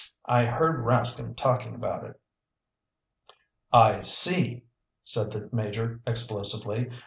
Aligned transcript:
I 0.25 0.45
heard 0.45 0.83
Rascomb 0.83 1.37
talking 1.37 1.75
about 1.75 2.03
it." 2.05 2.19
"I 3.71 3.99
see!" 3.99 4.63
said 5.03 5.31
the 5.31 5.47
Major 5.51 6.01
explosively. 6.07 6.89